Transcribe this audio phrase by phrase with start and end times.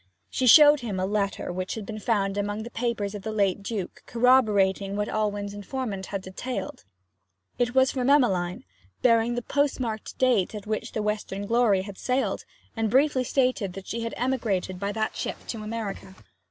[0.31, 3.61] She showed him a letter which had been found among the papers of the late
[3.61, 6.85] Duke, corroborating what Alwyn's informant had detailed.
[7.59, 8.63] It was from Emmeline,
[9.03, 12.45] bearing the postmarked date at which the Western Glory sailed,
[12.75, 16.15] and briefly stated that she had emigrated by that ship to America.